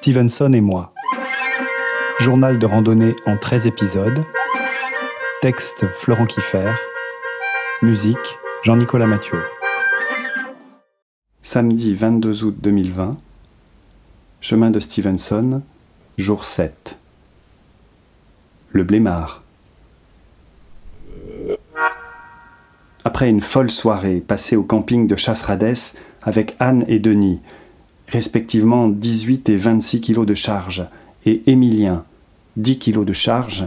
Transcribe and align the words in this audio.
Stevenson 0.00 0.52
et 0.52 0.60
moi. 0.60 0.94
Journal 2.20 2.60
de 2.60 2.66
randonnée 2.66 3.16
en 3.26 3.36
13 3.36 3.66
épisodes. 3.66 4.24
Texte 5.42 5.86
Florent 5.86 6.26
Kiffer. 6.26 6.70
Musique 7.82 8.38
Jean-Nicolas 8.62 9.06
Mathieu. 9.06 9.38
Samedi 11.42 11.96
22 11.96 12.44
août 12.44 12.56
2020. 12.60 13.16
Chemin 14.40 14.70
de 14.70 14.78
Stevenson, 14.78 15.62
jour 16.16 16.44
7. 16.44 16.96
Le 18.70 18.84
blémard. 18.84 19.42
Après 23.04 23.28
une 23.28 23.40
folle 23.40 23.70
soirée 23.70 24.20
passée 24.20 24.54
au 24.54 24.62
camping 24.62 25.08
de 25.08 25.16
Chasse-Radès 25.16 25.96
avec 26.22 26.54
Anne 26.60 26.84
et 26.86 27.00
Denis, 27.00 27.40
respectivement 28.08 28.88
18 28.88 29.48
et 29.50 29.56
26 29.56 30.00
kilos 30.00 30.26
de 30.26 30.34
charge, 30.34 30.86
et 31.26 31.42
Émilien, 31.46 32.04
10 32.56 32.78
kilos 32.78 33.06
de 33.06 33.12
charge, 33.12 33.64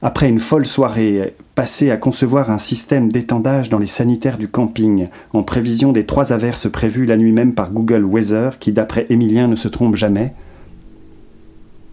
après 0.00 0.28
une 0.28 0.38
folle 0.38 0.66
soirée 0.66 1.34
passée 1.54 1.90
à 1.90 1.96
concevoir 1.96 2.50
un 2.50 2.58
système 2.58 3.10
d'étendage 3.10 3.70
dans 3.70 3.78
les 3.78 3.86
sanitaires 3.86 4.38
du 4.38 4.48
camping, 4.48 5.08
en 5.32 5.42
prévision 5.42 5.92
des 5.92 6.04
trois 6.04 6.32
averses 6.32 6.70
prévues 6.70 7.06
la 7.06 7.16
nuit 7.16 7.32
même 7.32 7.54
par 7.54 7.72
Google 7.72 8.04
Weather, 8.04 8.58
qui 8.58 8.72
d'après 8.72 9.06
Émilien 9.08 9.48
ne 9.48 9.56
se 9.56 9.68
trompe 9.68 9.96
jamais, 9.96 10.34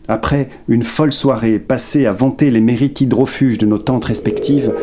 après 0.08 0.50
une 0.68 0.84
folle 0.84 1.14
soirée 1.14 1.58
passée 1.58 2.06
à 2.06 2.12
vanter 2.12 2.52
les 2.52 2.60
mérites 2.60 3.00
hydrofuges 3.02 3.58
de 3.58 3.66
nos 3.66 3.78
tentes 3.78 4.06
respectives, 4.06 4.74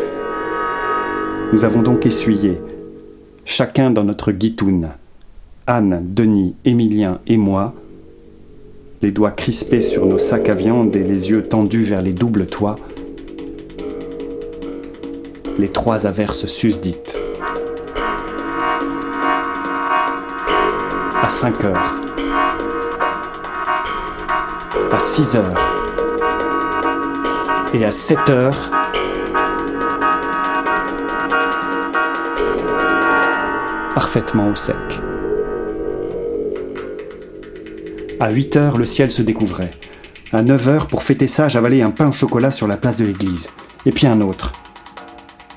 nous 1.52 1.64
avons 1.64 1.82
donc 1.82 2.06
essuyé, 2.06 2.58
chacun 3.44 3.90
dans 3.90 4.04
notre 4.04 4.32
guitoune, 4.32 4.88
Anne, 5.70 6.00
Denis, 6.08 6.54
Émilien 6.64 7.20
et 7.26 7.36
moi, 7.36 7.74
les 9.02 9.12
doigts 9.12 9.32
crispés 9.32 9.82
sur 9.82 10.06
nos 10.06 10.16
sacs 10.16 10.48
à 10.48 10.54
viande 10.54 10.96
et 10.96 11.04
les 11.04 11.28
yeux 11.28 11.46
tendus 11.46 11.82
vers 11.82 12.00
les 12.00 12.14
doubles 12.14 12.46
toits, 12.46 12.76
les 15.58 15.68
trois 15.68 16.06
averses 16.06 16.46
susdites. 16.46 17.18
À 21.22 21.28
5 21.28 21.64
heures. 21.64 21.96
À 24.90 24.98
6 24.98 25.36
heures. 25.36 25.54
Et 27.74 27.84
à 27.84 27.90
7 27.90 28.30
heures. 28.30 28.70
Parfaitement 33.94 34.48
au 34.48 34.54
sec. 34.54 34.76
À 38.20 38.30
8 38.30 38.56
heures, 38.56 38.78
le 38.78 38.84
ciel 38.84 39.12
se 39.12 39.22
découvrait. 39.22 39.70
À 40.32 40.42
9 40.42 40.68
heures, 40.68 40.86
pour 40.88 41.04
fêter 41.04 41.28
ça, 41.28 41.46
j'avalais 41.46 41.82
un 41.82 41.92
pain 41.92 42.08
au 42.08 42.12
chocolat 42.12 42.50
sur 42.50 42.66
la 42.66 42.76
place 42.76 42.96
de 42.96 43.04
l'église. 43.04 43.50
Et 43.86 43.92
puis 43.92 44.08
un 44.08 44.20
autre. 44.20 44.54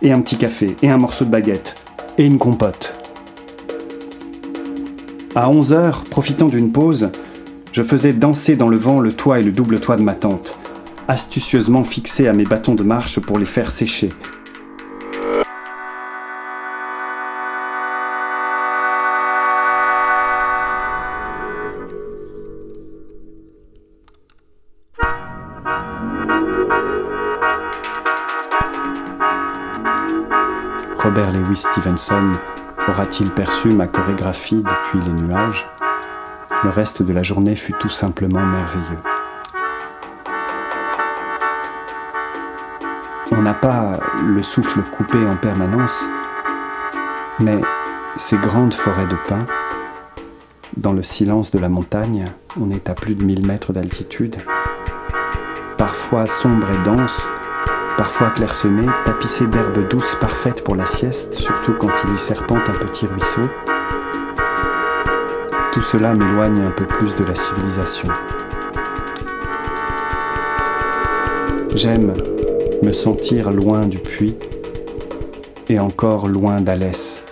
Et 0.04 0.12
un 0.12 0.22
petit 0.22 0.38
café, 0.38 0.76
et 0.84 0.90
un 0.90 0.98
morceau 0.98 1.26
de 1.26 1.32
baguette, 1.32 1.76
et 2.20 2.26
une 2.26 2.38
compote. 2.38 2.96
À 5.34 5.50
11 5.50 5.74
heures, 5.74 6.04
profitant 6.04 6.50
d'une 6.50 6.72
pause, 6.72 7.10
je 7.72 7.82
faisais 7.82 8.14
danser 8.14 8.56
dans 8.56 8.68
le 8.68 8.78
vent 8.78 9.00
le 9.00 9.14
toit 9.14 9.40
et 9.40 9.44
le 9.44 9.52
double 9.52 9.80
toit 9.80 9.98
de 9.98 10.04
ma 10.04 10.14
tente, 10.14 10.60
astucieusement 11.08 11.84
fixés 11.84 12.28
à 12.28 12.34
mes 12.34 12.44
bâtons 12.44 12.76
de 12.76 12.84
marche 12.84 13.20
pour 13.20 13.40
les 13.40 13.46
faire 13.46 13.72
sécher. 13.72 14.12
Robert 31.14 31.34
Louis 31.34 31.58
Stevenson 31.58 32.38
aura-t-il 32.88 33.32
perçu 33.32 33.68
ma 33.68 33.86
chorégraphie 33.86 34.64
depuis 34.64 35.06
les 35.06 35.12
nuages? 35.12 35.68
Le 36.64 36.70
reste 36.70 37.04
de 37.04 37.12
la 37.12 37.22
journée 37.22 37.58
fut 37.58 37.74
tout 37.74 37.90
simplement 37.90 38.40
merveilleux. 38.40 39.02
On 43.30 43.42
n'a 43.42 43.54
pas 43.54 44.00
le 44.26 44.42
souffle 44.42 44.84
coupé 44.84 45.18
en 45.28 45.36
permanence, 45.36 46.06
mais 47.42 47.60
ces 48.16 48.38
grandes 48.38 48.74
forêts 48.74 49.08
de 49.08 49.18
pins, 49.28 49.46
dans 50.78 50.94
le 50.94 51.04
silence 51.04 51.52
de 51.52 51.60
la 51.60 51.68
montagne, 51.68 52.32
on 52.58 52.72
est 52.72 52.90
à 52.90 52.94
plus 52.94 53.16
de 53.16 53.24
1000 53.26 53.46
mètres 53.46 53.74
d'altitude, 53.74 54.38
parfois 55.78 56.28
sombres 56.28 56.68
et 56.72 56.86
denses, 56.86 57.30
parfois 58.02 58.32
clairsemé, 58.32 58.82
tapissé 59.06 59.46
d'herbes 59.46 59.88
douces 59.88 60.16
parfaites 60.16 60.64
pour 60.64 60.76
la 60.76 60.88
sieste, 60.88 61.36
surtout 61.36 61.74
quand 61.74 61.92
il 62.04 62.16
y 62.16 62.18
serpente 62.18 62.68
un 62.68 62.74
petit 62.74 63.06
ruisseau. 63.06 63.48
Tout 65.72 65.82
cela 65.84 66.16
m'éloigne 66.16 66.64
un 66.64 66.72
peu 66.72 66.86
plus 66.86 67.14
de 67.16 67.24
la 67.24 67.36
civilisation. 67.36 68.08
J'aime 71.76 72.14
me 72.82 72.92
sentir 72.92 73.52
loin 73.52 73.86
du 73.86 74.00
puits 74.00 74.36
et 75.70 75.80
encore 75.80 76.28
loin 76.28 76.60
d'Alès. 76.60 77.24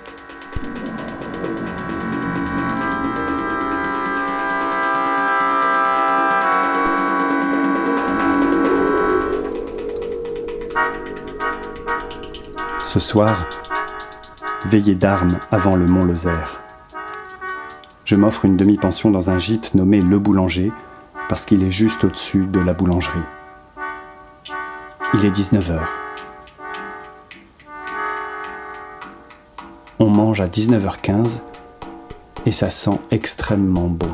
Ce 12.89 12.99
soir, 12.99 13.45
veillée 14.65 14.95
d'armes 14.95 15.37
avant 15.51 15.75
le 15.75 15.85
Mont 15.85 16.05
Lozère. 16.05 16.59
Je 18.03 18.15
m'offre 18.15 18.45
une 18.45 18.57
demi-pension 18.57 19.11
dans 19.11 19.29
un 19.29 19.37
gîte 19.37 19.75
nommé 19.75 20.01
Le 20.01 20.17
Boulanger 20.17 20.71
parce 21.29 21.45
qu'il 21.45 21.63
est 21.63 21.69
juste 21.69 22.03
au-dessus 22.03 22.47
de 22.47 22.59
la 22.59 22.73
boulangerie. 22.73 23.19
Il 25.13 25.23
est 25.23 25.29
19h. 25.29 25.79
On 29.99 30.09
mange 30.09 30.41
à 30.41 30.47
19h15 30.47 31.41
et 32.47 32.51
ça 32.51 32.71
sent 32.71 32.99
extrêmement 33.11 33.87
bon. 33.87 34.09